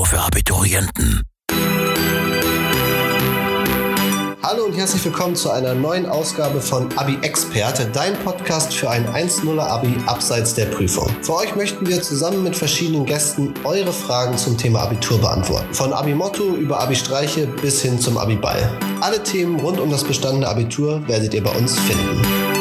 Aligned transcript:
Abitur 0.00 0.06
für 0.06 0.20
Abiturienten. 0.20 1.22
Hallo 4.42 4.64
und 4.64 4.72
herzlich 4.72 5.04
willkommen 5.04 5.36
zu 5.36 5.50
einer 5.50 5.74
neuen 5.74 6.06
Ausgabe 6.06 6.60
von 6.60 6.88
Abi 6.96 7.18
Experte, 7.20 7.86
dein 7.92 8.14
Podcast 8.24 8.72
für 8.72 8.88
ein 8.88 9.06
1.0 9.08 9.58
Abi 9.60 9.94
abseits 10.06 10.54
der 10.54 10.66
Prüfung. 10.66 11.08
Für 11.22 11.36
euch 11.36 11.54
möchten 11.54 11.86
wir 11.86 12.00
zusammen 12.00 12.42
mit 12.42 12.56
verschiedenen 12.56 13.04
Gästen 13.04 13.52
eure 13.64 13.92
Fragen 13.92 14.38
zum 14.38 14.56
Thema 14.56 14.80
Abitur 14.80 15.18
beantworten. 15.18 15.72
Von 15.74 15.92
Abi 15.92 16.14
Motto 16.14 16.54
über 16.56 16.80
Abi 16.80 16.96
Streiche 16.96 17.46
bis 17.46 17.82
hin 17.82 17.98
zum 17.98 18.16
Abi 18.16 18.36
Ball. 18.36 18.70
Alle 19.00 19.22
Themen 19.22 19.60
rund 19.60 19.80
um 19.80 19.90
das 19.90 20.04
bestandene 20.04 20.48
Abitur 20.48 21.06
werdet 21.08 21.34
ihr 21.34 21.44
bei 21.44 21.52
uns 21.52 21.78
finden. 21.78 22.59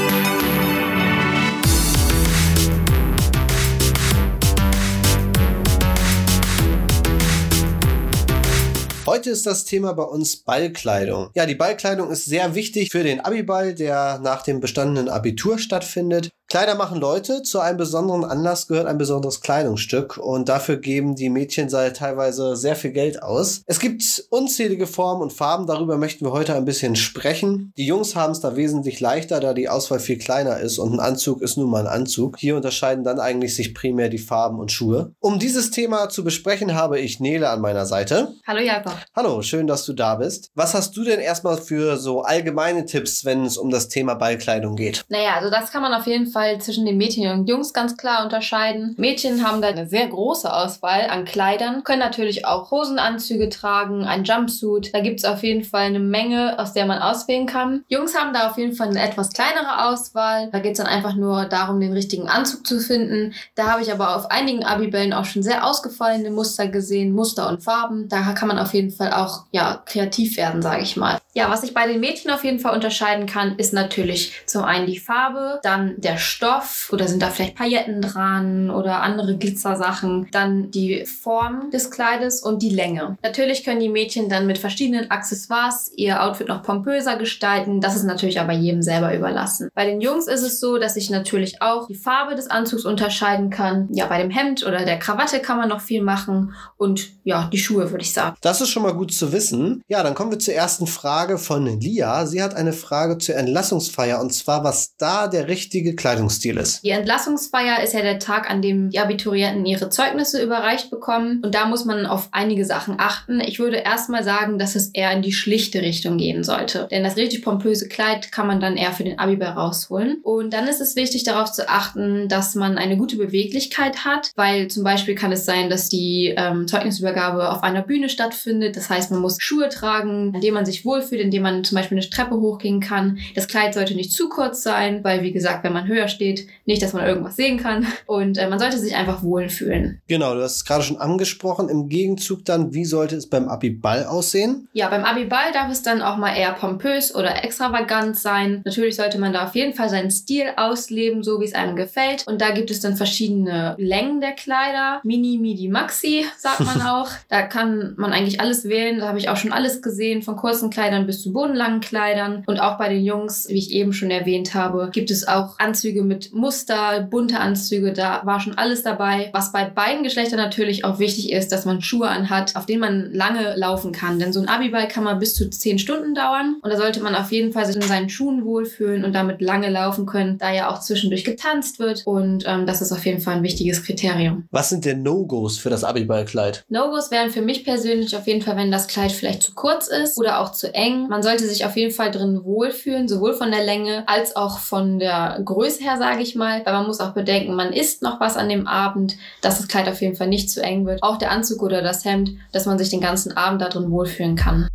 Heute 9.09 9.31
ist 9.31 9.47
das 9.47 9.65
Thema 9.65 9.93
bei 9.93 10.03
uns 10.03 10.35
Ballkleidung. 10.35 11.31
Ja, 11.33 11.47
die 11.47 11.55
Ballkleidung 11.55 12.11
ist 12.11 12.25
sehr 12.25 12.53
wichtig 12.53 12.91
für 12.91 13.03
den 13.03 13.21
Abiball, 13.21 13.73
der 13.73 14.19
nach 14.19 14.43
dem 14.43 14.59
bestandenen 14.59 15.09
Abitur 15.09 15.57
stattfindet. 15.57 16.29
Kleider 16.49 16.73
machen 16.73 16.99
Leute. 16.99 17.43
Zu 17.43 17.59
einem 17.59 17.77
besonderen 17.77 18.25
Anlass 18.25 18.67
gehört 18.67 18.87
ein 18.87 18.97
besonderes 18.97 19.41
Kleidungsstück 19.41 20.17
und 20.17 20.49
dafür 20.49 20.77
geben 20.77 21.13
die 21.13 21.29
Mädchen 21.29 21.67
teilweise 21.69 22.55
sehr 22.55 22.75
viel 22.75 22.89
Geld 22.89 23.21
aus. 23.21 23.61
Es 23.67 23.79
gibt 23.79 24.23
unzählige 24.31 24.87
Formen 24.87 25.21
und 25.21 25.31
Farben, 25.31 25.67
darüber 25.67 25.97
möchten 25.97 26.25
wir 26.25 26.31
heute 26.31 26.55
ein 26.55 26.65
bisschen 26.65 26.95
sprechen. 26.95 27.71
Die 27.77 27.85
Jungs 27.85 28.15
haben 28.15 28.31
es 28.31 28.39
da 28.39 28.55
wesentlich 28.55 28.99
leichter, 28.99 29.39
da 29.39 29.53
die 29.53 29.69
Auswahl 29.69 29.99
viel 29.99 30.17
kleiner 30.17 30.57
ist 30.57 30.79
und 30.79 30.93
ein 30.93 30.99
Anzug 30.99 31.43
ist 31.43 31.55
nun 31.55 31.69
mal 31.69 31.81
ein 31.85 31.99
Anzug. 31.99 32.39
Hier 32.39 32.55
unterscheiden 32.55 33.03
dann 33.03 33.19
eigentlich 33.19 33.55
sich 33.55 33.75
primär 33.75 34.09
die 34.09 34.17
Farben 34.17 34.57
und 34.57 34.71
Schuhe. 34.71 35.13
Um 35.19 35.37
dieses 35.37 35.69
Thema 35.69 36.09
zu 36.09 36.23
besprechen, 36.23 36.73
habe 36.73 36.99
ich 36.99 37.19
Nele 37.19 37.47
an 37.49 37.61
meiner 37.61 37.85
Seite. 37.85 38.33
Hallo 38.47 38.61
Jakob. 38.61 38.95
Hallo, 39.15 39.43
schön, 39.43 39.67
dass 39.67 39.85
du 39.85 39.93
da 39.93 40.15
bist. 40.15 40.49
Was 40.55 40.73
hast 40.73 40.97
du 40.97 41.03
denn 41.03 41.19
erstmal 41.19 41.57
für 41.57 41.97
so 41.97 42.23
allgemeine 42.23 42.85
Tipps, 42.85 43.23
wenn 43.23 43.45
es 43.45 43.55
um 43.55 43.69
das 43.69 43.87
Thema 43.87 44.15
Ballkleidung 44.15 44.75
geht? 44.75 45.05
Naja, 45.09 45.35
also 45.35 45.51
das 45.51 45.71
kann 45.71 45.83
man 45.83 45.93
auf 45.93 46.07
jeden 46.07 46.25
Fall 46.25 46.38
Fall 46.39 46.61
zwischen 46.61 46.85
den 46.85 46.95
Mädchen 46.95 47.29
und 47.29 47.49
Jungs 47.49 47.73
ganz 47.73 47.97
klar 47.97 48.23
unterscheiden. 48.23 48.95
Mädchen 48.97 49.45
haben 49.45 49.61
da 49.61 49.67
eine 49.67 49.87
sehr 49.87 50.07
große 50.07 50.51
Auswahl 50.51 51.07
an 51.09 51.25
Kleidern, 51.25 51.83
können 51.83 51.99
natürlich 51.99 52.45
auch 52.45 52.71
Hosenanzüge 52.71 53.49
tragen, 53.49 54.05
ein 54.05 54.23
Jumpsuit. 54.23 54.93
Da 54.93 55.01
gibt 55.01 55.19
es 55.19 55.25
auf 55.25 55.43
jeden 55.43 55.65
Fall 55.65 55.87
eine 55.87 55.99
Menge, 55.99 56.57
aus 56.57 56.71
der 56.71 56.85
man 56.85 56.99
auswählen 56.99 57.45
kann. 57.45 57.83
Jungs 57.89 58.17
haben 58.17 58.33
da 58.33 58.49
auf 58.49 58.57
jeden 58.57 58.73
Fall 58.73 58.87
eine 58.87 59.01
etwas 59.01 59.33
kleinere 59.33 59.89
Auswahl. 59.89 60.47
Da 60.53 60.59
geht 60.59 60.73
es 60.73 60.77
dann 60.77 60.87
einfach 60.87 61.15
nur 61.15 61.43
darum, 61.43 61.81
den 61.81 61.91
richtigen 61.91 62.29
Anzug 62.29 62.65
zu 62.65 62.79
finden. 62.79 63.33
Da 63.55 63.67
habe 63.67 63.81
ich 63.81 63.91
aber 63.91 64.15
auf 64.15 64.31
einigen 64.31 64.63
Abibällen 64.63 65.11
auch 65.11 65.25
schon 65.25 65.43
sehr 65.43 65.67
ausgefallene 65.67 66.31
Muster 66.31 66.69
gesehen, 66.69 67.11
Muster 67.11 67.49
und 67.49 67.63
Farben. 67.63 68.07
Da 68.07 68.31
kann 68.31 68.47
man 68.47 68.59
auf 68.59 68.73
jeden 68.73 68.91
Fall 68.91 69.11
auch 69.11 69.43
ja 69.51 69.83
kreativ 69.85 70.37
werden, 70.37 70.61
sage 70.61 70.83
ich 70.83 70.95
mal. 70.95 71.19
Ja, 71.35 71.49
was 71.49 71.63
ich 71.63 71.73
bei 71.73 71.87
den 71.87 71.99
Mädchen 71.99 72.31
auf 72.31 72.43
jeden 72.43 72.59
Fall 72.59 72.73
unterscheiden 72.73 73.27
kann, 73.27 73.55
ist 73.57 73.71
natürlich 73.71 74.33
zum 74.45 74.63
einen 74.63 74.87
die 74.87 74.97
Farbe, 74.99 75.59
dann 75.61 75.93
der 76.01 76.17
Stoff 76.17 76.89
oder 76.91 77.07
sind 77.07 77.21
da 77.21 77.29
vielleicht 77.29 77.55
Pailletten 77.55 78.01
dran 78.01 78.71
oder 78.71 79.01
andere 79.01 79.37
Glitzersachen. 79.37 80.27
Dann 80.31 80.71
die 80.71 81.05
Form 81.05 81.69
des 81.71 81.91
Kleides 81.91 82.41
und 82.41 82.61
die 82.61 82.71
Länge. 82.71 83.17
Natürlich 83.21 83.63
können 83.63 83.79
die 83.79 83.89
Mädchen 83.89 84.27
dann 84.27 84.47
mit 84.47 84.57
verschiedenen 84.57 85.11
Accessoires 85.11 85.91
ihr 85.95 86.23
Outfit 86.23 86.47
noch 86.47 86.63
pompöser 86.63 87.15
gestalten. 87.17 87.79
Das 87.79 87.95
ist 87.95 88.03
natürlich 88.03 88.39
aber 88.39 88.53
jedem 88.53 88.81
selber 88.81 89.15
überlassen. 89.15 89.69
Bei 89.75 89.85
den 89.85 90.01
Jungs 90.01 90.27
ist 90.27 90.41
es 90.41 90.59
so, 90.59 90.77
dass 90.77 90.95
ich 90.95 91.09
natürlich 91.09 91.61
auch 91.61 91.87
die 91.87 91.95
Farbe 91.95 92.35
des 92.35 92.49
Anzugs 92.49 92.85
unterscheiden 92.85 93.51
kann. 93.51 93.87
Ja, 93.91 94.07
bei 94.07 94.21
dem 94.21 94.31
Hemd 94.31 94.65
oder 94.65 94.83
der 94.83 94.97
Krawatte 94.97 95.39
kann 95.39 95.57
man 95.57 95.69
noch 95.69 95.81
viel 95.81 96.01
machen 96.01 96.53
und 96.77 97.09
ja, 97.23 97.49
die 97.53 97.59
Schuhe 97.59 97.91
würde 97.91 98.03
ich 98.03 98.13
sagen. 98.13 98.35
Das 98.41 98.61
ist 98.61 98.69
schon 98.69 98.83
mal 98.83 98.93
gut 98.93 99.13
zu 99.13 99.31
wissen. 99.31 99.83
Ja, 99.87 100.01
dann 100.01 100.15
kommen 100.15 100.31
wir 100.31 100.39
zur 100.39 100.55
ersten 100.55 100.87
Frage 100.87 101.28
von 101.37 101.79
Lia. 101.79 102.25
Sie 102.25 102.41
hat 102.41 102.55
eine 102.55 102.73
Frage 102.73 103.17
zur 103.17 103.35
Entlassungsfeier 103.35 104.19
und 104.19 104.33
zwar, 104.33 104.63
was 104.63 104.95
da 104.97 105.27
der 105.27 105.47
richtige 105.47 105.95
Kleidung 105.95 106.09
Kleidungsstil 106.09 106.57
ist. 106.57 106.83
Die 106.83 106.89
Entlassungsfeier 106.89 107.83
ist 107.83 107.93
ja 107.93 108.01
der 108.01 108.19
Tag, 108.19 108.49
an 108.49 108.61
dem 108.61 108.89
die 108.89 108.99
Abiturienten 108.99 109.65
ihre 109.65 109.89
Zeugnisse 109.89 110.41
überreicht 110.41 110.89
bekommen. 110.89 111.41
Und 111.43 111.53
da 111.53 111.65
muss 111.65 111.85
man 111.85 112.05
auf 112.05 112.29
einige 112.31 112.65
Sachen 112.65 112.95
achten. 112.97 113.39
Ich 113.41 113.59
würde 113.59 113.77
erstmal 113.77 114.23
sagen, 114.23 114.59
dass 114.59 114.75
es 114.75 114.89
eher 114.89 115.11
in 115.11 115.21
die 115.21 115.31
schlichte 115.31 115.81
Richtung 115.81 116.17
gehen 116.17 116.43
sollte. 116.43 116.87
Denn 116.89 117.03
das 117.03 117.15
richtig 117.15 117.43
pompöse 117.43 117.87
Kleid 117.87 118.31
kann 118.31 118.47
man 118.47 118.59
dann 118.59 118.77
eher 118.77 118.91
für 118.91 119.03
den 119.03 119.19
Abiball 119.19 119.49
rausholen. 119.49 120.19
Und 120.23 120.53
dann 120.53 120.67
ist 120.67 120.81
es 120.81 120.95
wichtig, 120.95 121.23
darauf 121.23 121.51
zu 121.51 121.69
achten, 121.69 122.27
dass 122.27 122.55
man 122.55 122.77
eine 122.77 122.97
gute 122.97 123.17
Beweglichkeit 123.17 124.05
hat. 124.05 124.31
Weil 124.35 124.67
zum 124.67 124.83
Beispiel 124.83 125.15
kann 125.15 125.31
es 125.31 125.45
sein, 125.45 125.69
dass 125.69 125.89
die 125.89 126.33
ähm, 126.35 126.67
Zeugnisübergabe 126.67 127.51
auf 127.51 127.63
einer 127.63 127.81
Bühne 127.81 128.09
stattfindet. 128.09 128.75
Das 128.75 128.89
heißt, 128.89 129.11
man 129.11 129.21
muss 129.21 129.37
Schuhe 129.39 129.69
tragen, 129.69 130.33
in 130.33 130.41
denen 130.41 130.55
man 130.55 130.65
sich 130.65 130.85
wohlfühlt, 130.85 131.08
in 131.17 131.31
denen 131.31 131.43
man 131.43 131.63
zum 131.63 131.75
Beispiel 131.75 131.97
eine 131.97 132.09
Treppe 132.09 132.35
hochgehen 132.35 132.79
kann. 132.79 133.17
Das 133.35 133.47
Kleid 133.47 133.73
sollte 133.73 133.95
nicht 133.95 134.11
zu 134.11 134.29
kurz 134.29 134.61
sein, 134.63 135.03
weil 135.03 135.23
wie 135.23 135.31
gesagt, 135.31 135.63
wenn 135.63 135.73
man 135.73 135.87
höher 135.87 136.07
steht. 136.07 136.47
Nicht, 136.65 136.81
dass 136.81 136.93
man 136.93 137.05
irgendwas 137.05 137.35
sehen 137.35 137.57
kann. 137.57 137.87
Und 138.05 138.37
äh, 138.37 138.47
man 138.47 138.59
sollte 138.59 138.77
sich 138.77 138.95
einfach 138.95 139.23
wohlfühlen. 139.23 140.01
Genau, 140.07 140.35
du 140.35 140.41
hast 140.41 140.57
es 140.57 140.65
gerade 140.65 140.83
schon 140.83 140.97
angesprochen. 140.97 141.69
Im 141.69 141.89
Gegenzug 141.89 142.45
dann, 142.45 142.73
wie 142.73 142.85
sollte 142.85 143.15
es 143.15 143.27
beim 143.27 143.47
Abiball 143.47 144.05
aussehen? 144.05 144.67
Ja, 144.73 144.89
beim 144.89 145.03
Abiball 145.03 145.51
darf 145.53 145.71
es 145.71 145.81
dann 145.81 146.01
auch 146.01 146.17
mal 146.17 146.35
eher 146.35 146.53
pompös 146.53 147.15
oder 147.15 147.43
extravagant 147.43 148.17
sein. 148.17 148.61
Natürlich 148.65 148.95
sollte 148.95 149.19
man 149.19 149.33
da 149.33 149.45
auf 149.45 149.55
jeden 149.55 149.73
Fall 149.73 149.89
seinen 149.89 150.11
Stil 150.11 150.45
ausleben, 150.57 151.23
so 151.23 151.39
wie 151.39 151.45
es 151.45 151.53
einem 151.53 151.75
gefällt. 151.75 152.27
Und 152.27 152.41
da 152.41 152.51
gibt 152.51 152.71
es 152.71 152.79
dann 152.81 152.95
verschiedene 152.95 153.75
Längen 153.77 154.21
der 154.21 154.33
Kleider. 154.33 155.01
Mini, 155.03 155.37
Midi, 155.37 155.67
Maxi, 155.67 156.25
sagt 156.37 156.61
man 156.61 156.81
auch. 156.87 157.09
da 157.29 157.43
kann 157.43 157.93
man 157.97 158.13
eigentlich 158.13 158.41
alles 158.41 158.65
wählen. 158.65 158.99
Da 158.99 159.07
habe 159.07 159.17
ich 159.19 159.29
auch 159.29 159.37
schon 159.37 159.51
alles 159.51 159.81
gesehen, 159.81 160.21
von 160.21 160.35
kurzen 160.35 160.69
Kleidern 160.69 160.98
bis 161.05 161.21
zu 161.21 161.33
bodenlangen 161.33 161.81
Kleidern. 161.81 162.43
Und 162.47 162.59
auch 162.59 162.77
bei 162.77 162.89
den 162.89 163.03
Jungs, 163.03 163.47
wie 163.49 163.57
ich 163.57 163.71
eben 163.71 163.93
schon 163.93 164.11
erwähnt 164.11 164.53
habe, 164.53 164.89
gibt 164.91 165.11
es 165.11 165.27
auch 165.27 165.57
Anzüge 165.59 165.79
Anzüge 165.79 166.03
mit 166.03 166.33
Muster, 166.33 167.07
bunte 167.09 167.39
Anzüge, 167.39 167.93
da 167.93 168.21
war 168.25 168.39
schon 168.39 168.57
alles 168.57 168.83
dabei. 168.83 169.29
Was 169.33 169.51
bei 169.51 169.65
beiden 169.65 170.03
Geschlechtern 170.03 170.37
natürlich 170.37 170.83
auch 170.83 170.99
wichtig 170.99 171.31
ist, 171.31 171.51
dass 171.51 171.65
man 171.65 171.81
Schuhe 171.81 172.09
anhat, 172.09 172.55
auf 172.55 172.65
denen 172.65 172.81
man 172.81 173.13
lange 173.13 173.55
laufen 173.55 173.91
kann. 173.91 174.19
Denn 174.19 174.33
so 174.33 174.39
ein 174.39 174.47
Abiball 174.47 174.87
kann 174.87 175.03
mal 175.03 175.15
bis 175.15 175.35
zu 175.35 175.49
zehn 175.49 175.79
Stunden 175.79 176.15
dauern 176.15 176.57
und 176.61 176.69
da 176.69 176.77
sollte 176.77 177.01
man 177.01 177.15
auf 177.15 177.31
jeden 177.31 177.53
Fall 177.53 177.65
sich 177.65 177.75
in 177.75 177.81
seinen 177.81 178.09
Schuhen 178.09 178.43
wohlfühlen 178.45 179.05
und 179.05 179.13
damit 179.13 179.41
lange 179.41 179.69
laufen 179.69 180.05
können, 180.05 180.37
da 180.37 180.51
ja 180.51 180.69
auch 180.69 180.79
zwischendurch 180.79 181.23
getanzt 181.23 181.79
wird 181.79 182.03
und 182.05 182.43
ähm, 182.45 182.65
das 182.65 182.81
ist 182.81 182.91
auf 182.91 183.05
jeden 183.05 183.21
Fall 183.21 183.37
ein 183.37 183.43
wichtiges 183.43 183.83
Kriterium. 183.83 184.47
Was 184.51 184.69
sind 184.69 184.85
denn 184.85 185.01
No-Gos 185.01 185.57
für 185.57 185.69
das 185.69 185.83
Abiballkleid? 185.83 186.65
No-Gos 186.69 187.09
wären 187.09 187.29
für 187.29 187.41
mich 187.41 187.63
persönlich 187.63 188.15
auf 188.15 188.27
jeden 188.27 188.41
Fall, 188.41 188.57
wenn 188.57 188.69
das 188.69 188.87
Kleid 188.87 189.11
vielleicht 189.11 189.43
zu 189.43 189.53
kurz 189.53 189.87
ist 189.87 190.17
oder 190.17 190.39
auch 190.39 190.51
zu 190.51 190.73
eng. 190.73 190.88
Man 191.09 191.23
sollte 191.23 191.45
sich 191.45 191.65
auf 191.65 191.75
jeden 191.75 191.93
Fall 191.93 192.11
drin 192.11 192.43
wohlfühlen, 192.43 193.07
sowohl 193.07 193.33
von 193.33 193.51
der 193.51 193.63
Länge 193.63 194.03
als 194.07 194.35
auch 194.35 194.59
von 194.59 194.99
der 194.99 195.39
Größe 195.43 195.83
her 195.83 195.97
sage 195.97 196.21
ich 196.21 196.35
mal. 196.35 196.61
Aber 196.65 196.77
man 196.77 196.87
muss 196.87 196.99
auch 196.99 197.13
bedenken, 197.13 197.55
man 197.55 197.73
isst 197.73 198.01
noch 198.01 198.19
was 198.19 198.37
an 198.37 198.49
dem 198.49 198.67
Abend, 198.67 199.17
dass 199.41 199.57
das 199.57 199.67
Kleid 199.67 199.87
auf 199.87 200.01
jeden 200.01 200.15
Fall 200.15 200.27
nicht 200.27 200.49
zu 200.49 200.61
eng 200.61 200.85
wird. 200.85 201.03
Auch 201.03 201.17
der 201.17 201.31
Anzug 201.31 201.61
oder 201.63 201.81
das 201.81 202.05
Hemd, 202.05 202.31
dass 202.51 202.65
man 202.65 202.77
sich 202.77 202.89
den 202.89 203.01
ganzen 203.01 203.35
Abend 203.35 203.61
da 203.61 203.69
drin 203.69 203.91
wohlfühlen 203.91 204.35
kann. 204.35 204.67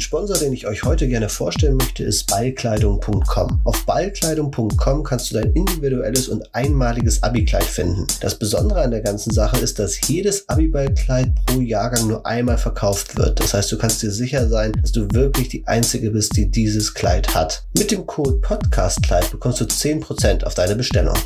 Den 0.00 0.04
Sponsor, 0.04 0.38
den 0.38 0.54
ich 0.54 0.66
euch 0.66 0.82
heute 0.84 1.06
gerne 1.08 1.28
vorstellen 1.28 1.76
möchte, 1.76 2.04
ist 2.04 2.30
ballkleidung.com. 2.30 3.60
Auf 3.64 3.84
ballkleidung.com 3.84 5.04
kannst 5.04 5.30
du 5.30 5.34
dein 5.34 5.52
individuelles 5.52 6.28
und 6.28 6.42
einmaliges 6.54 7.22
Abi-Kleid 7.22 7.64
finden. 7.64 8.06
Das 8.22 8.38
Besondere 8.38 8.80
an 8.80 8.92
der 8.92 9.02
ganzen 9.02 9.30
Sache 9.30 9.58
ist, 9.58 9.78
dass 9.78 10.00
jedes 10.08 10.48
Abi-Ballkleid 10.48 11.34
pro 11.44 11.60
Jahrgang 11.60 12.08
nur 12.08 12.24
einmal 12.24 12.56
verkauft 12.56 13.18
wird. 13.18 13.40
Das 13.40 13.52
heißt, 13.52 13.70
du 13.72 13.76
kannst 13.76 14.02
dir 14.02 14.10
sicher 14.10 14.48
sein, 14.48 14.72
dass 14.80 14.92
du 14.92 15.06
wirklich 15.12 15.50
die 15.50 15.66
Einzige 15.66 16.12
bist, 16.12 16.34
die 16.34 16.50
dieses 16.50 16.94
Kleid 16.94 17.34
hat. 17.34 17.66
Mit 17.76 17.90
dem 17.90 18.06
Code 18.06 18.38
PODCASTKleid 18.40 19.30
bekommst 19.30 19.60
du 19.60 19.66
10% 19.66 20.44
auf 20.44 20.54
deine 20.54 20.76
Bestellung. 20.76 21.18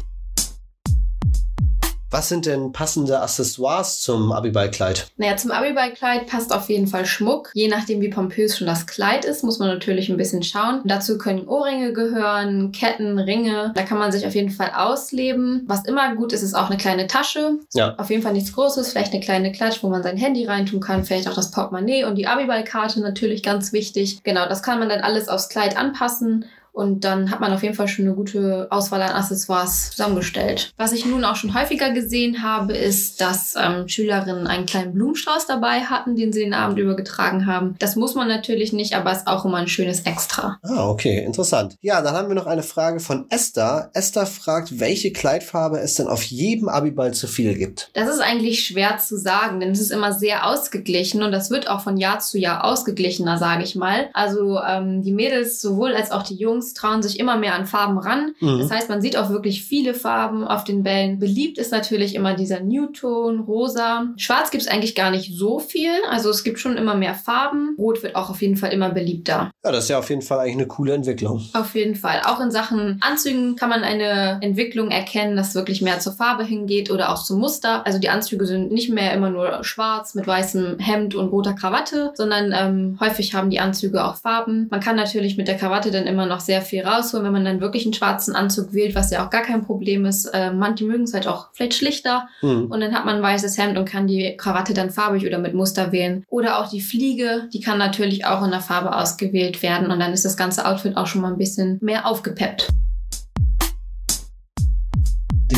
Was 2.14 2.28
sind 2.28 2.46
denn 2.46 2.70
passende 2.70 3.20
Accessoires 3.20 4.00
zum 4.00 4.30
Abiballkleid? 4.30 5.08
Naja, 5.16 5.36
zum 5.36 5.50
Abiballkleid 5.50 6.28
passt 6.28 6.54
auf 6.54 6.68
jeden 6.68 6.86
Fall 6.86 7.06
Schmuck. 7.06 7.50
Je 7.54 7.66
nachdem, 7.66 8.00
wie 8.00 8.08
pompös 8.08 8.56
schon 8.56 8.68
das 8.68 8.86
Kleid 8.86 9.24
ist, 9.24 9.42
muss 9.42 9.58
man 9.58 9.66
natürlich 9.66 10.10
ein 10.10 10.16
bisschen 10.16 10.44
schauen. 10.44 10.82
Dazu 10.84 11.18
können 11.18 11.48
Ohrringe 11.48 11.92
gehören, 11.92 12.70
Ketten, 12.70 13.18
Ringe. 13.18 13.72
Da 13.74 13.82
kann 13.82 13.98
man 13.98 14.12
sich 14.12 14.24
auf 14.28 14.36
jeden 14.36 14.50
Fall 14.50 14.70
ausleben. 14.76 15.64
Was 15.66 15.86
immer 15.86 16.14
gut 16.14 16.32
ist, 16.32 16.42
ist 16.42 16.54
auch 16.54 16.70
eine 16.70 16.78
kleine 16.78 17.08
Tasche. 17.08 17.58
Ja. 17.72 17.96
Auf 17.98 18.10
jeden 18.10 18.22
Fall 18.22 18.32
nichts 18.32 18.52
Großes, 18.52 18.92
vielleicht 18.92 19.12
eine 19.12 19.20
kleine 19.20 19.50
Klatsch, 19.50 19.82
wo 19.82 19.88
man 19.88 20.04
sein 20.04 20.16
Handy 20.16 20.46
reintun 20.46 20.78
kann, 20.78 21.02
vielleicht 21.02 21.26
auch 21.26 21.34
das 21.34 21.50
Portemonnaie 21.50 22.04
und 22.04 22.14
die 22.14 22.28
Abiballkarte 22.28 23.00
natürlich 23.00 23.42
ganz 23.42 23.72
wichtig. 23.72 24.22
Genau, 24.22 24.48
das 24.48 24.62
kann 24.62 24.78
man 24.78 24.88
dann 24.88 25.00
alles 25.00 25.28
aufs 25.28 25.48
Kleid 25.48 25.76
anpassen 25.76 26.44
Und 26.74 27.04
dann 27.04 27.30
hat 27.30 27.40
man 27.40 27.52
auf 27.52 27.62
jeden 27.62 27.76
Fall 27.76 27.86
schon 27.86 28.04
eine 28.04 28.16
gute 28.16 28.66
Auswahl 28.70 29.00
an 29.00 29.12
Accessoires 29.12 29.92
zusammengestellt. 29.92 30.72
Was 30.76 30.92
ich 30.92 31.06
nun 31.06 31.24
auch 31.24 31.36
schon 31.36 31.54
häufiger 31.54 31.90
gesehen 31.90 32.42
habe, 32.42 32.72
ist, 32.76 33.20
dass 33.20 33.54
ähm, 33.56 33.86
Schülerinnen 33.86 34.48
einen 34.48 34.66
kleinen 34.66 34.92
Blumenstrauß 34.92 35.46
dabei 35.46 35.82
hatten, 35.82 36.16
den 36.16 36.32
sie 36.32 36.40
den 36.40 36.52
Abend 36.52 36.80
über 36.80 36.96
getragen 36.96 37.46
haben. 37.46 37.76
Das 37.78 37.94
muss 37.94 38.16
man 38.16 38.26
natürlich 38.26 38.72
nicht, 38.72 38.96
aber 38.96 39.12
ist 39.12 39.28
auch 39.28 39.44
immer 39.44 39.58
ein 39.58 39.68
schönes 39.68 40.00
Extra. 40.00 40.58
Ah, 40.62 40.88
okay, 40.88 41.24
interessant. 41.24 41.76
Ja, 41.80 42.02
dann 42.02 42.14
haben 42.14 42.26
wir 42.26 42.34
noch 42.34 42.48
eine 42.48 42.64
Frage 42.64 42.98
von 42.98 43.26
Esther. 43.30 43.90
Esther 43.94 44.26
fragt, 44.26 44.80
welche 44.80 45.12
Kleidfarbe 45.12 45.78
es 45.78 45.94
denn 45.94 46.08
auf 46.08 46.24
jedem 46.24 46.68
Abiball 46.68 47.14
zu 47.14 47.28
viel 47.28 47.54
gibt. 47.54 47.90
Das 47.92 48.08
ist 48.08 48.20
eigentlich 48.20 48.66
schwer 48.66 48.98
zu 48.98 49.16
sagen, 49.16 49.60
denn 49.60 49.70
es 49.70 49.80
ist 49.80 49.92
immer 49.92 50.12
sehr 50.12 50.44
ausgeglichen 50.48 51.22
und 51.22 51.30
das 51.30 51.50
wird 51.50 51.68
auch 51.68 51.82
von 51.82 51.96
Jahr 51.96 52.18
zu 52.18 52.36
Jahr 52.36 52.64
ausgeglichener, 52.64 53.38
sage 53.38 53.62
ich 53.62 53.76
mal. 53.76 54.08
Also 54.12 54.58
ähm, 54.60 55.02
die 55.02 55.12
Mädels 55.12 55.60
sowohl 55.60 55.94
als 55.94 56.10
auch 56.10 56.24
die 56.24 56.34
Jungs 56.34 56.63
trauen 56.72 57.02
sich 57.02 57.20
immer 57.20 57.36
mehr 57.36 57.54
an 57.54 57.66
Farben 57.66 57.98
ran. 57.98 58.34
Mhm. 58.40 58.60
Das 58.60 58.70
heißt, 58.70 58.88
man 58.88 59.02
sieht 59.02 59.16
auch 59.16 59.28
wirklich 59.28 59.64
viele 59.64 59.92
Farben 59.92 60.44
auf 60.44 60.64
den 60.64 60.82
Bällen. 60.82 61.18
Beliebt 61.18 61.58
ist 61.58 61.72
natürlich 61.72 62.14
immer 62.14 62.34
dieser 62.34 62.60
Newton, 62.60 63.40
rosa. 63.40 64.06
Schwarz 64.16 64.50
gibt 64.50 64.62
es 64.62 64.68
eigentlich 64.68 64.94
gar 64.94 65.10
nicht 65.10 65.36
so 65.36 65.58
viel. 65.58 65.90
Also 66.10 66.30
es 66.30 66.44
gibt 66.44 66.58
schon 66.58 66.76
immer 66.76 66.94
mehr 66.94 67.14
Farben. 67.14 67.74
Rot 67.78 68.02
wird 68.02 68.16
auch 68.16 68.30
auf 68.30 68.40
jeden 68.40 68.56
Fall 68.56 68.72
immer 68.72 68.90
beliebter. 68.90 69.50
Ja, 69.64 69.72
das 69.72 69.84
ist 69.84 69.90
ja 69.90 69.98
auf 69.98 70.08
jeden 70.08 70.22
Fall 70.22 70.38
eigentlich 70.38 70.54
eine 70.54 70.66
coole 70.66 70.94
Entwicklung. 70.94 71.44
Auf 71.52 71.74
jeden 71.74 71.96
Fall. 71.96 72.22
Auch 72.24 72.40
in 72.40 72.50
Sachen 72.50 73.00
Anzügen 73.00 73.56
kann 73.56 73.68
man 73.68 73.82
eine 73.82 74.38
Entwicklung 74.40 74.90
erkennen, 74.90 75.36
dass 75.36 75.54
wirklich 75.54 75.82
mehr 75.82 75.98
zur 75.98 76.12
Farbe 76.12 76.44
hingeht 76.44 76.90
oder 76.90 77.12
auch 77.12 77.22
zum 77.22 77.40
Muster. 77.40 77.84
Also 77.86 77.98
die 77.98 78.08
Anzüge 78.08 78.46
sind 78.46 78.70
nicht 78.72 78.90
mehr 78.90 79.12
immer 79.12 79.30
nur 79.30 79.64
schwarz 79.64 80.14
mit 80.14 80.26
weißem 80.26 80.78
Hemd 80.78 81.14
und 81.14 81.28
roter 81.28 81.54
Krawatte, 81.54 82.12
sondern 82.14 82.52
ähm, 82.56 82.96
häufig 83.00 83.34
haben 83.34 83.50
die 83.50 83.60
Anzüge 83.60 84.04
auch 84.04 84.16
Farben. 84.16 84.68
Man 84.70 84.80
kann 84.80 84.96
natürlich 84.96 85.36
mit 85.36 85.48
der 85.48 85.56
Krawatte 85.56 85.90
dann 85.90 86.06
immer 86.06 86.26
noch 86.26 86.40
sehr 86.40 86.53
viel 86.60 86.84
rausholen, 86.84 87.24
wenn 87.24 87.32
man 87.32 87.44
dann 87.44 87.60
wirklich 87.60 87.84
einen 87.84 87.94
schwarzen 87.94 88.34
Anzug 88.34 88.72
wählt, 88.72 88.94
was 88.94 89.10
ja 89.10 89.24
auch 89.24 89.30
gar 89.30 89.42
kein 89.42 89.64
Problem 89.64 90.04
ist. 90.04 90.26
Äh, 90.26 90.52
manche 90.52 90.84
mögen 90.84 91.04
es 91.04 91.14
halt 91.14 91.26
auch 91.26 91.48
vielleicht 91.52 91.74
schlichter 91.74 92.28
mhm. 92.42 92.66
und 92.66 92.80
dann 92.80 92.94
hat 92.94 93.04
man 93.04 93.16
ein 93.16 93.22
weißes 93.22 93.58
Hemd 93.58 93.78
und 93.78 93.84
kann 93.84 94.06
die 94.06 94.36
Krawatte 94.36 94.74
dann 94.74 94.90
farbig 94.90 95.26
oder 95.26 95.38
mit 95.38 95.54
Muster 95.54 95.92
wählen. 95.92 96.24
Oder 96.28 96.58
auch 96.58 96.68
die 96.68 96.80
Fliege, 96.80 97.48
die 97.52 97.60
kann 97.60 97.78
natürlich 97.78 98.26
auch 98.26 98.44
in 98.44 98.50
der 98.50 98.60
Farbe 98.60 98.94
ausgewählt 98.96 99.62
werden 99.62 99.90
und 99.90 100.00
dann 100.00 100.12
ist 100.12 100.24
das 100.24 100.36
ganze 100.36 100.66
Outfit 100.66 100.96
auch 100.96 101.06
schon 101.06 101.22
mal 101.22 101.32
ein 101.32 101.38
bisschen 101.38 101.78
mehr 101.80 102.06
aufgepeppt. 102.06 102.68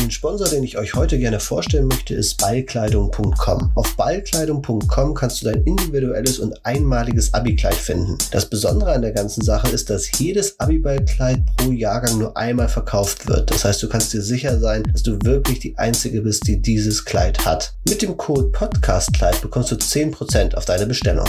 Den 0.07 0.11
Sponsor, 0.11 0.47
den 0.47 0.63
ich 0.63 0.77
euch 0.77 0.93
heute 0.93 1.19
gerne 1.19 1.41
vorstellen 1.41 1.89
möchte, 1.89 2.13
ist 2.13 2.37
ballkleidung.com. 2.37 3.73
Auf 3.75 3.97
ballkleidung.com 3.97 5.13
kannst 5.13 5.41
du 5.41 5.51
dein 5.51 5.63
individuelles 5.63 6.39
und 6.39 6.65
einmaliges 6.65 7.33
Abi-Kleid 7.33 7.75
finden. 7.75 8.17
Das 8.31 8.49
Besondere 8.49 8.93
an 8.93 9.01
der 9.01 9.11
ganzen 9.11 9.43
Sache 9.43 9.67
ist, 9.67 9.89
dass 9.89 10.17
jedes 10.17 10.57
Abi-Ballkleid 10.61 11.43
pro 11.57 11.73
Jahrgang 11.73 12.19
nur 12.19 12.37
einmal 12.37 12.69
verkauft 12.69 13.27
wird. 13.27 13.51
Das 13.51 13.65
heißt, 13.65 13.83
du 13.83 13.89
kannst 13.89 14.13
dir 14.13 14.21
sicher 14.21 14.57
sein, 14.61 14.83
dass 14.93 15.03
du 15.03 15.19
wirklich 15.23 15.59
die 15.59 15.77
Einzige 15.77 16.21
bist, 16.21 16.47
die 16.47 16.61
dieses 16.61 17.03
Kleid 17.03 17.45
hat. 17.45 17.73
Mit 17.89 18.01
dem 18.01 18.15
Code 18.15 18.47
PODCASTKleid 18.53 19.41
bekommst 19.41 19.73
du 19.73 19.75
10% 19.75 20.55
auf 20.55 20.63
deine 20.63 20.85
Bestellung. 20.85 21.27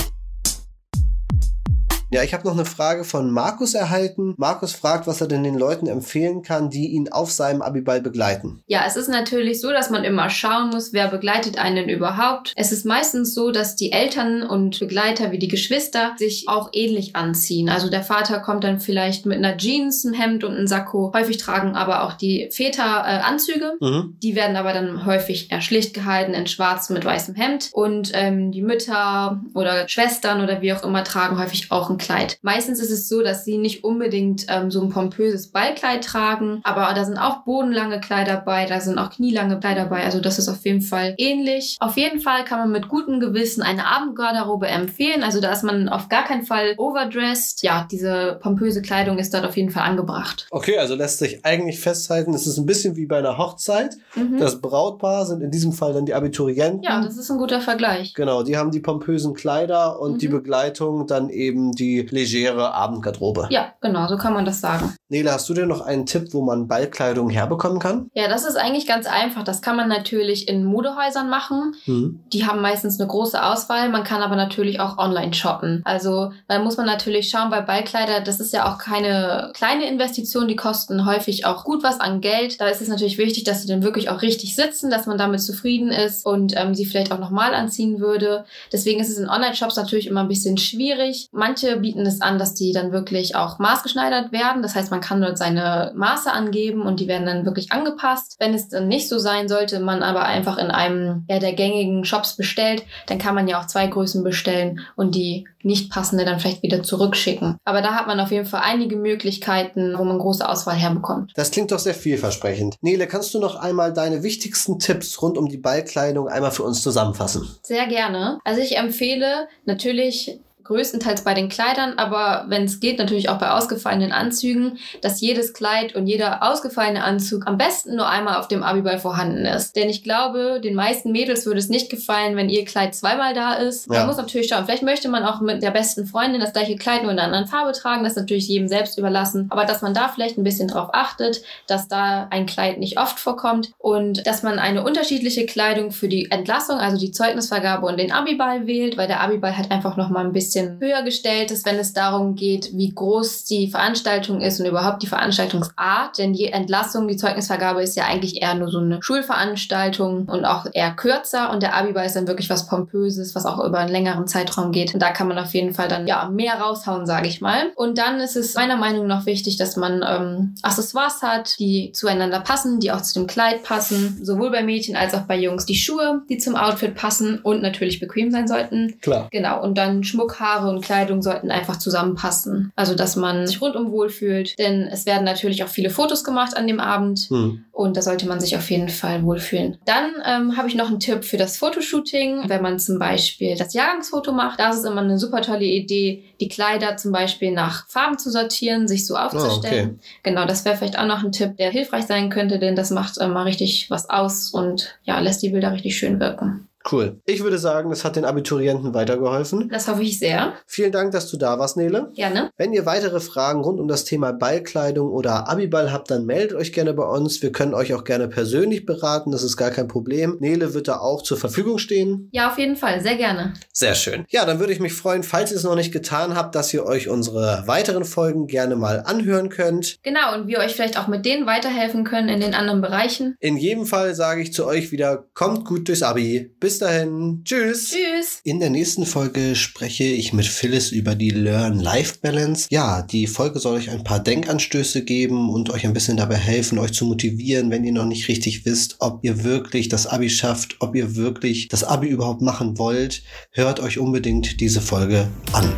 Ja, 2.11 2.23
ich 2.23 2.33
habe 2.33 2.47
noch 2.47 2.55
eine 2.55 2.65
Frage 2.65 3.05
von 3.05 3.31
Markus 3.31 3.75
erhalten. 3.75 4.35
Markus 4.39 4.73
fragt, 4.73 5.07
was 5.07 5.21
er 5.21 5.27
denn 5.27 5.43
den 5.43 5.59
Leuten 5.59 5.87
empfehlen 5.87 6.43
kann, 6.43 6.71
die 6.71 6.89
ihn 6.89 7.13
auf 7.13 7.31
seinem 7.31 7.61
Abiball 7.61 8.01
begleiten. 8.01 8.63
Ja, 8.67 8.85
es 8.87 8.97
ist 8.97 9.09
natürlich 9.09 9.61
so, 9.61 9.71
dass 9.71 9.91
man 9.91 10.05
immer 10.05 10.31
schauen 10.31 10.71
muss, 10.71 10.95
wer 10.95 11.09
begleitet 11.09 11.59
einen 11.59 11.91
überhaupt. 11.91 12.55
Es 12.57 12.73
ist 12.73 12.87
meistens 12.87 13.35
so, 13.35 13.51
dass 13.51 13.77
die 13.77 13.93
Eltern 13.93 14.43
und 14.43 14.79
Begleiter 14.79 15.33
wie 15.33 15.39
die 15.39 15.49
Geschwister 15.49 16.15
sich 16.17 16.47
auch 16.49 16.71
ähnlich 16.73 17.15
anziehen. 17.15 17.69
Also 17.69 17.91
der 17.91 18.03
Vater 18.03 18.41
kommt 18.41 18.65
dann 18.65 18.81
vielleicht 18.81 19.27
mit 19.27 19.37
einer 19.37 19.59
Jeans, 19.59 20.07
einem 20.07 20.15
Hemd 20.15 20.45
und 20.45 20.57
einem 20.57 20.67
Sakko. 20.67 21.13
Häufig 21.15 21.37
tragen 21.37 21.77
aber 21.77 22.05
auch 22.05 22.15
die 22.15 22.49
Väter 22.51 23.05
äh, 23.05 23.21
Anzüge. 23.21 23.75
Mhm. 23.81 24.17
Die 24.23 24.35
werden 24.35 24.57
aber 24.57 24.73
dann 24.73 25.05
häufig 25.05 25.53
eher 25.53 25.61
schlicht 25.61 25.93
gehalten 25.93 26.33
in 26.33 26.47
schwarz 26.47 26.89
mit 26.89 27.05
weißem 27.05 27.35
Hemd. 27.35 27.69
Und 27.73 28.13
ähm, 28.15 28.51
die 28.51 28.63
Mütter 28.63 29.43
oder 29.53 29.87
Schwestern 29.89 30.43
oder 30.43 30.63
wie 30.63 30.73
auch 30.73 30.83
immer 30.83 31.05
tragen 31.05 31.39
häufig 31.39 31.71
auch 31.71 31.91
ein 31.91 31.98
Kleid. 31.99 32.39
Meistens 32.43 32.81
ist 32.81 32.91
es 32.91 33.09
so, 33.09 33.23
dass 33.23 33.45
sie 33.45 33.59
nicht 33.59 33.85
unbedingt 33.85 34.47
ähm, 34.49 34.71
so 34.71 34.81
ein 34.81 34.91
pompöses 34.91 35.49
Ballkleid 35.49 36.05
tragen, 36.05 36.61
aber 36.65 36.93
da 36.95 37.05
sind 37.05 37.19
auch 37.19 37.45
bodenlange 37.45 38.01
Kleider 38.01 38.39
dabei, 38.39 38.67
da 38.67 38.81
sind 38.81 38.99
auch 38.99 39.11
knielange 39.11 39.59
Kleider 39.59 39.89
dabei. 39.89 40.05
Also 40.05 40.21
das 40.21 40.39
ist 40.39 40.49
auf 40.49 40.65
jeden 40.65 40.81
Fall 40.81 41.15
ähnlich. 41.19 41.77
Auf 41.81 41.97
jeden 41.97 42.21
Fall 42.21 42.45
kann 42.45 42.59
man 42.59 42.71
mit 42.71 42.89
gutem 42.89 43.21
Gewissen 43.21 43.63
eine 43.63 43.87
Abendgarderobe 43.87 44.69
empfehlen. 44.69 45.23
Also 45.23 45.41
da 45.41 45.53
ist 45.53 45.65
man 45.65 45.89
auf 45.89 46.09
gar 46.09 46.25
keinen 46.25 46.45
Fall 46.45 46.75
overdressed. 46.77 47.63
Ja, 47.63 47.87
diese 47.91 48.39
pompöse 48.41 48.83
Kleidung 48.83 49.19
ist 49.19 49.35
dort 49.35 49.45
auf 49.45 49.57
jeden 49.57 49.71
Fall 49.71 49.85
angebracht. 49.85 50.47
Okay, 50.51 50.79
also 50.79 50.95
lässt 50.95 51.19
sich 51.19 51.45
eigentlich 51.45 51.81
festhalten, 51.81 52.35
es 52.35 52.47
ist 52.47 52.59
ein 52.59 52.67
bisschen 52.67 52.97
wie 52.97 53.07
bei 53.07 53.19
einer 53.19 53.39
Hochzeit. 53.39 53.97
Mhm. 54.15 54.39
Das 54.39 54.61
Brautpaar 54.61 55.27
sind 55.27 55.43
in 55.43 55.51
diesem 55.51 55.73
Fall 55.73 55.93
dann 55.93 56.07
die 56.07 56.15
Abiturienten. 56.15 56.83
Ja, 56.83 57.03
das 57.03 57.17
ist 57.17 57.31
ein 57.31 57.39
guter 57.39 57.61
Vergleich. 57.61 58.15
Genau, 58.15 58.43
die 58.43 58.57
haben 58.57 58.71
die 58.71 58.81
pompösen 58.81 59.35
Kleider 59.35 60.01
und 60.01 60.15
mhm. 60.15 60.19
die 60.19 60.29
Begleitung 60.29 61.07
dann 61.07 61.31
eben 61.31 61.73
die 61.73 61.88
die 61.89 62.07
legere 62.11 62.75
Abendgarderobe. 62.75 63.49
Ja, 63.51 63.73
genau, 63.81 64.09
so 64.09 64.17
kann 64.17 64.35
man 64.35 64.45
das 64.45 64.61
sagen. 64.61 64.95
Nele, 65.09 65.33
hast 65.33 65.49
du 65.49 65.55
denn 65.55 65.69
noch 65.69 65.81
einen 65.81 66.05
Tipp, 66.05 66.29
wo 66.33 66.43
man 66.43 66.69
Ballkleidung 66.69 67.31
herbekommen 67.31 67.79
kann? 67.79 68.11
Ja, 68.15 68.29
das 68.29 68.45
ist 68.45 68.57
eigentlich 68.57 68.87
ganz 68.87 69.07
einfach. 69.07 69.43
Das 69.43 69.63
kann 69.63 69.77
man 69.77 69.89
natürlich 69.89 70.49
in 70.49 70.65
Modehäusern 70.65 71.31
machen. 71.31 71.75
Mhm. 71.87 72.21
Die 72.33 72.47
haben 72.47 72.61
meistens 72.61 73.01
eine 73.01 73.09
große 73.09 73.43
Auswahl. 73.43 73.89
Man 73.89 74.05
kann 74.05 74.23
aber 74.23 74.37
natürlich 74.37 74.81
auch 74.81 74.99
online 74.99 75.33
shoppen. 75.33 75.81
Also 75.85 76.33
da 76.47 76.59
muss 76.59 76.77
man 76.77 76.87
natürlich 76.87 77.31
schauen, 77.31 77.51
bei 77.51 77.63
Ballkleider, 77.63 78.21
das 78.21 78.41
ist 78.41 78.53
ja 78.53 78.71
auch 78.71 78.79
keine 78.79 79.51
kleine 79.55 79.89
Investition. 79.89 80.49
Die 80.49 80.57
kosten 80.57 81.07
häufig 81.07 81.47
auch 81.47 81.65
gut 81.65 81.83
was 81.83 82.01
an 82.01 82.21
Geld. 82.21 82.61
Da 82.61 82.69
ist 82.69 82.83
es 82.83 82.89
natürlich 82.89 83.17
wichtig, 83.17 83.45
dass 83.45 83.63
sie 83.63 83.69
dann 83.69 83.83
wirklich 83.83 84.11
auch 84.11 84.21
richtig 84.21 84.55
sitzen, 84.55 84.91
dass 84.91 85.07
man 85.07 85.17
damit 85.17 85.41
zufrieden 85.41 85.91
ist 85.91 86.27
und 86.27 86.55
ähm, 86.57 86.75
sie 86.75 86.85
vielleicht 86.85 87.13
auch 87.13 87.19
nochmal 87.19 87.55
anziehen 87.55 87.99
würde. 87.99 88.45
Deswegen 88.73 89.01
ist 89.01 89.09
es 89.09 89.19
in 89.19 89.29
Online-Shops 89.29 89.77
natürlich 89.77 90.07
immer 90.07 90.21
ein 90.21 90.29
bisschen 90.29 90.59
schwierig. 90.59 91.29
Manche 91.33 91.78
bieten 91.79 92.07
es 92.07 92.21
an, 92.21 92.39
dass 92.39 92.55
die 92.55 92.73
dann 92.73 92.93
wirklich 92.93 93.37
auch 93.37 93.59
maßgeschneidert 93.59 94.33
werden. 94.33 94.63
Das 94.63 94.75
heißt, 94.75 94.91
man 94.91 95.01
kann 95.01 95.21
dort 95.21 95.39
seine 95.39 95.93
Maße 95.95 96.31
angeben 96.31 96.83
und 96.83 97.01
die 97.01 97.09
werden 97.09 97.27
dann 97.27 97.45
wirklich 97.45 97.73
angepasst. 97.73 98.37
Wenn 98.39 98.55
es 98.55 98.69
dann 98.69 98.89
nicht 98.89 99.09
so 99.09 99.19
sein 99.19 99.49
sollte, 99.49 99.81
man 99.81 100.03
aber 100.03 100.25
einfach 100.25 100.59
in 100.59 100.71
einem 100.71 101.25
ja, 101.29 101.39
der 101.39 101.53
gängigen 101.53 102.05
Shops 102.05 102.37
bestellt, 102.37 102.85
dann 103.07 103.19
kann 103.19 103.35
man 103.35 103.49
ja 103.49 103.61
auch 103.61 103.67
zwei 103.67 103.87
Größen 103.87 104.23
bestellen 104.25 104.81
und 104.97 105.15
die 105.15 105.47
nicht 105.63 105.91
passende 105.91 106.25
dann 106.25 106.41
vielleicht 106.41 106.63
wieder 106.63 106.83
zurückschicken. 106.83 107.57
Aber 107.65 107.83
da 107.83 107.95
hat 107.95 108.07
man 108.07 108.21
auf 108.21 108.31
jeden 108.31 108.47
Fall 108.47 108.63
einige 108.65 108.97
Möglichkeiten, 108.97 109.95
wo 109.99 110.05
man 110.05 110.19
große 110.19 110.49
Auswahl 110.49 110.77
herbekommt. 110.77 111.33
Das 111.35 111.51
klingt 111.51 111.73
doch 111.73 111.79
sehr 111.79 111.95
vielversprechend. 111.95 112.77
Nele, 112.81 113.07
kannst 113.07 113.35
du 113.35 113.41
noch 113.41 113.57
einmal 113.57 113.93
deine 113.93 114.23
wichtigsten 114.23 114.79
Tipps 114.79 115.21
rund 115.21 115.37
um 115.37 115.49
die 115.49 115.59
Ballkleidung 115.59 116.29
einmal 116.29 116.53
für 116.53 116.63
uns 116.63 116.83
zusammenfassen? 116.83 117.49
Sehr 117.63 117.87
gerne. 117.87 118.39
Also 118.45 118.61
ich 118.61 118.77
empfehle 118.77 119.49
natürlich 119.65 120.41
größtenteils 120.69 121.25
bei 121.25 121.35
den 121.35 121.49
Kleidern, 121.49 121.95
aber 121.97 122.45
wenn 122.49 122.65
es 122.65 122.79
geht, 122.79 122.99
natürlich 122.99 123.29
auch 123.29 123.39
bei 123.39 123.51
ausgefallenen 123.51 124.13
Anzügen, 124.13 124.79
dass 125.01 125.21
jedes 125.21 125.53
Kleid 125.53 125.95
und 125.95 126.07
jeder 126.07 126.43
ausgefallene 126.43 127.03
Anzug 127.03 127.47
am 127.47 127.59
besten 127.59 127.97
nur 127.97 128.09
einmal 128.09 128.37
auf 128.37 128.49
dem 128.49 128.63
Abiball 128.63 128.99
vorhanden 128.99 129.47
ist. 129.47 129.77
Denn 129.77 129.89
ich 129.89 130.05
glaube, 130.05 130.61
den 130.63 130.75
meisten 130.75 131.11
Mädels 131.11 131.47
würde 131.47 131.59
es 131.59 131.69
nicht 131.69 131.91
gefallen, 131.91 132.37
wenn 132.37 132.51
ihr 132.51 132.65
Kleid 132.65 132.95
zweimal 132.95 133.35
da 133.35 133.55
ist. 133.55 133.87
Ja. 133.87 134.01
Man 134.01 134.09
muss 134.09 134.17
natürlich 134.19 134.49
schauen, 134.49 134.67
vielleicht 134.67 134.83
möchte 134.83 135.09
man 135.09 135.25
auch 135.25 135.41
mit 135.41 135.63
der 135.63 135.71
besten 135.71 136.07
Freundin 136.07 136.41
das 136.41 136.53
gleiche 136.53 136.77
Kleid 136.77 137.03
nur 137.03 137.13
in 137.13 137.19
einer 137.19 137.27
anderen 137.27 137.47
Farbe 137.47 137.73
tragen, 137.73 138.05
das 138.05 138.13
ist 138.13 138.19
natürlich 138.19 138.49
jedem 138.49 138.69
selbst 138.69 138.99
überlassen, 138.99 139.47
aber 139.51 139.65
dass 139.65 139.83
man 139.83 139.95
da 139.95 140.09
vielleicht 140.09 140.37
ein 140.37 140.45
bisschen 140.45 140.69
drauf 140.69 140.91
achtet, 140.93 141.43
dass 141.67 141.89
da 141.89 142.29
ein 142.31 142.47
Kleid 142.47 142.79
nicht 142.79 142.99
oft 142.99 143.19
vorkommt 143.19 143.73
und 143.79 144.27
dass 144.27 144.43
man 144.43 144.59
eine 144.59 144.85
unterschiedliche 144.85 145.47
Kleidung 145.47 145.93
für 145.93 146.09
die 146.09 146.31
Entlassung, 146.31 146.79
also 146.79 146.99
die 146.99 147.11
Zeugnisvergabe 147.11 147.87
und 147.87 147.99
den 147.99 148.13
Abiball 148.13 148.67
wählt, 148.67 148.97
weil 148.99 149.09
der 149.09 149.21
Abiball 149.21 149.57
hat 149.57 149.71
einfach 149.71 149.97
noch 149.97 150.11
mal 150.11 150.25
ein 150.25 150.33
bisschen 150.33 150.58
bisschen 150.59 150.81
höher 150.81 151.03
gestellt 151.03 151.51
ist, 151.51 151.67
wenn 151.67 151.77
es 151.77 151.93
darum 151.93 152.35
geht, 152.35 152.71
wie 152.77 152.93
groß 152.95 153.45
die 153.45 153.71
Veranstaltung 153.71 154.41
ist 154.41 154.61
und 154.61 154.67
überhaupt 154.67 155.03
die 155.03 155.07
Veranstaltungsart. 155.07 156.19
Denn 156.19 156.33
die 156.33 156.47
Entlassung, 156.47 157.09
die 157.09 157.17
Zeugnisvergabe 157.17 157.83
ist 157.83 157.97
ja 157.97 158.05
eigentlich 158.05 158.43
eher 158.43 158.55
nur 158.55 158.69
so 158.69 158.79
eine 158.79 159.03
Schulveranstaltung 159.03 160.27
und 160.27 160.45
auch 160.45 160.67
eher 160.73 160.93
kürzer. 160.93 161.51
Und 161.51 161.63
der 161.63 161.75
Abiball 161.75 162.07
ist 162.07 162.17
dann 162.17 162.29
wirklich 162.29 162.51
was 162.51 162.67
Pompöses, 162.67 163.35
was 163.35 163.47
auch 163.47 163.65
über 163.65 163.79
einen 163.79 163.93
längeren 163.93 164.27
Zeitraum 164.27 164.73
geht. 164.73 164.95
Und 164.95 165.01
da 165.01 165.11
kann 165.11 165.29
man 165.29 165.39
auf 165.39 165.55
jeden 165.55 165.75
Fall 165.75 165.89
dann 165.89 166.07
ja 166.07 166.29
mehr 166.29 166.55
raushauen, 166.55 167.07
sage 167.07 167.29
ich 167.29 167.41
mal. 167.41 167.71
Und 167.77 167.99
dann 167.99 168.21
ist 168.21 168.37
es 168.37 168.55
meiner 168.55 168.77
Meinung 168.77 169.07
nach 169.07 169.27
wichtig, 169.27 169.57
dass 169.57 169.77
man 169.77 170.05
ähm, 170.07 170.55
Accessoires 170.63 171.23
hat, 171.23 171.59
die 171.59 171.93
zueinander 171.93 172.41
passen, 172.41 172.81
die 172.81 172.93
auch 172.93 173.03
zu 173.03 173.21
dem 173.21 173.27
Kleid 173.27 173.63
passen, 173.63 174.19
sowohl 174.23 174.51
bei 174.51 174.63
Mädchen 174.63 174.97
als 174.97 175.15
auch 175.15 175.23
bei 175.23 175.39
Jungs. 175.39 175.67
Die 175.67 175.75
Schuhe, 175.75 176.23
die 176.29 176.39
zum 176.39 176.57
Outfit 176.57 176.95
passen 176.95 177.39
und 177.43 177.63
natürlich 177.63 178.01
bequem 178.01 178.31
sein 178.31 178.49
sollten. 178.49 178.99
Klar. 179.01 179.29
Genau. 179.31 179.63
Und 179.63 179.77
dann 179.77 180.05
Schmuck 180.05 180.41
haben 180.41 180.48
Haare 180.49 180.69
und 180.71 180.81
Kleidung 180.81 181.23
sollten 181.23 181.51
einfach 181.51 181.77
zusammenpassen. 181.77 182.73
Also, 182.77 182.95
dass 182.95 183.17
man 183.17 183.47
sich 183.47 183.61
rundum 183.61 183.91
wohlfühlt. 183.91 184.59
Denn 184.59 184.89
es 184.91 185.07
werden 185.07 185.25
natürlich 185.25 185.63
auch 185.65 185.69
viele 185.69 185.91
Fotos 185.91 186.25
gemacht 186.25 186.57
an 186.57 186.67
dem 186.67 186.81
Abend. 186.81 187.27
Hm. 187.29 187.65
Und 187.73 187.97
da 187.97 188.03
sollte 188.03 188.27
man 188.27 188.41
sich 188.41 188.57
auf 188.57 188.71
jeden 188.71 188.89
Fall 188.89 189.23
wohlfühlen. 189.23 189.79
Dann 189.85 190.11
ähm, 190.25 190.57
habe 190.57 190.69
ich 190.69 190.75
noch 190.75 190.89
einen 190.89 191.01
Tipp 191.01 191.25
für 191.25 191.37
das 191.37 191.59
Fotoshooting. 191.59 192.49
Wenn 192.49 192.63
man 192.63 192.79
zum 192.79 192.99
Beispiel 192.99 193.57
das 193.57 193.75
Jahrgangsfoto 193.75 194.33
macht, 194.33 194.59
da 194.59 194.71
ist 194.71 194.79
es 194.79 194.85
immer 194.85 195.01
eine 195.01 195.19
super 195.19 195.43
tolle 195.43 195.65
Idee, 195.65 196.25
die 196.41 196.49
Kleider 196.49 196.97
zum 196.97 197.13
Beispiel 197.13 197.53
nach 197.53 197.89
Farben 197.89 198.19
zu 198.19 198.31
sortieren, 198.31 198.89
sich 198.89 199.07
so 199.07 199.17
aufzustellen. 199.17 199.91
Oh, 199.91 199.95
okay. 199.95 200.09
Genau, 200.23 200.45
das 200.45 200.65
wäre 200.65 200.77
vielleicht 200.77 200.99
auch 200.99 201.07
noch 201.07 201.23
ein 201.23 201.33
Tipp, 201.33 201.57
der 201.57 201.71
hilfreich 201.71 202.07
sein 202.07 202.31
könnte, 202.31 202.59
denn 202.59 202.75
das 202.75 202.91
macht 202.91 203.19
äh, 203.19 203.29
mal 203.29 203.45
richtig 203.45 203.91
was 203.91 204.11
aus 204.11 204.51
und 204.51 204.99
ja, 205.05 205.19
lässt 205.21 205.43
die 205.43 205.51
Bilder 205.51 205.73
richtig 205.73 205.97
schön 205.97 206.19
wirken. 206.21 206.68
Cool. 206.91 207.21
Ich 207.27 207.43
würde 207.43 207.59
sagen, 207.59 207.91
das 207.91 208.05
hat 208.05 208.17
den 208.17 208.25
Abiturienten 208.25 208.95
weitergeholfen. 208.95 209.69
Das 209.69 209.89
hoffe 209.89 210.03
ich 210.03 210.19
sehr. 210.19 210.55
Vielen 210.67 210.93
Dank, 210.93 211.13
dass 211.13 211.31
du 211.31 211.37
da 211.37 211.59
warst, 211.59 211.77
Nele. 211.77 212.11
Gerne. 212.15 212.51
Wenn 212.57 212.73
ihr 212.73 212.87
weitere 212.87 213.21
Fragen 213.21 213.61
rund 213.61 213.79
um 213.79 213.89
das 213.89 214.05
Thema 214.05 214.33
Ballkleidung 214.33 215.11
oder 215.11 215.49
Abiball 215.49 215.93
habt, 215.93 216.11
dann 216.11 216.25
meldet 216.25 216.57
euch 216.57 216.73
gerne 216.73 216.95
bei 216.95 217.05
uns. 217.05 217.43
Wir 217.43 217.53
können 217.53 217.75
euch 217.75 217.93
auch 217.95 218.05
gerne 218.05 218.29
persönlich 218.29 218.87
beraten. 218.87 219.33
Das 219.33 219.43
ist 219.43 219.57
gar 219.57 219.71
kein 219.71 219.89
Problem. 219.89 220.37
Nele 220.41 220.75
wird 220.75 220.89
da 220.89 220.99
auch 220.99 221.23
zur 221.23 221.37
Verfügung 221.37 221.79
stehen. 221.79 222.29
Ja, 222.33 222.51
auf 222.51 222.59
jeden 222.59 222.77
Fall. 222.77 223.01
Sehr 223.01 223.17
gerne. 223.17 223.53
Sehr 223.73 223.95
schön. 223.95 224.25
Ja, 224.31 224.45
dann 224.47 224.59
würde 224.59 224.73
ich 224.73 224.81
mich 224.81 224.95
freuen, 224.95 225.23
falls 225.23 225.51
ihr 225.51 225.57
es 225.59 225.65
noch 225.65 225.77
nicht 225.77 225.93
getan 225.93 226.35
habt, 226.35 226.55
dass 226.55 226.73
ihr 226.73 226.85
euch 226.87 227.09
unsere 227.09 227.65
weiteren 227.67 228.05
Folgen 228.05 228.47
gerne 228.47 228.77
mal 228.77 229.03
anhören 229.05 229.51
könnt. 229.51 229.99
Genau, 230.03 230.35
und 230.35 230.47
wir 230.47 230.59
euch 230.59 230.75
vielleicht 230.75 230.99
auch 230.99 231.09
mit 231.09 231.27
denen 231.27 231.47
weiterhelfen 231.47 232.05
können 232.05 232.29
in 232.29 232.41
den 232.41 232.55
anderen 232.55 232.81
Bereichen. 232.81 233.37
In 233.41 233.57
jedem 233.57 233.85
Fall 233.85 234.15
sage 234.15 234.41
ich 234.41 234.53
zu 234.53 234.67
euch 234.67 234.91
wieder, 234.91 235.25
kommt 235.35 235.65
gut 235.65 235.89
durchs 235.89 236.03
Abi. 236.03 236.55
Bis 236.79 236.87
dahin. 236.87 237.43
Tschüss. 237.45 237.91
Tschüss. 237.91 238.41
In 238.45 238.61
der 238.61 238.71
nächsten 238.71 239.05
Folge 239.05 239.57
spreche 239.57 240.05
ich 240.05 240.33
mit 240.33 240.47
Phyllis 240.47 240.93
über 240.93 241.17
die 241.17 241.31
Learn-Life-Balance. 241.31 242.69
Ja, 242.71 243.03
die 243.03 243.27
Folge 243.27 243.59
soll 243.59 243.79
euch 243.79 243.91
ein 243.91 244.05
paar 244.05 244.21
Denkanstöße 244.21 245.03
geben 245.03 245.51
und 245.51 245.71
euch 245.71 245.85
ein 245.85 245.93
bisschen 245.93 246.17
dabei 246.17 246.37
helfen, 246.37 246.79
euch 246.79 246.93
zu 246.93 247.05
motivieren, 247.05 247.73
wenn 247.73 247.83
ihr 247.83 247.91
noch 247.91 248.05
nicht 248.05 248.29
richtig 248.29 248.65
wisst, 248.65 248.95
ob 249.01 249.25
ihr 249.25 249.43
wirklich 249.43 249.89
das 249.89 250.07
Abi 250.07 250.31
schafft, 250.31 250.77
ob 250.79 250.95
ihr 250.95 251.17
wirklich 251.17 251.67
das 251.67 251.83
Abi 251.83 252.07
überhaupt 252.07 252.43
machen 252.43 252.79
wollt. 252.79 253.25
Hört 253.51 253.81
euch 253.81 253.99
unbedingt 253.99 254.61
diese 254.61 254.81
Folge 254.81 255.27
an. 255.53 255.75